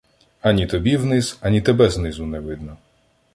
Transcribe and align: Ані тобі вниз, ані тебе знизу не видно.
Ані 0.41 0.67
тобі 0.67 0.97
вниз, 0.97 1.37
ані 1.41 1.61
тебе 1.61 1.89
знизу 1.89 2.25
не 2.25 2.39
видно. 2.39 2.77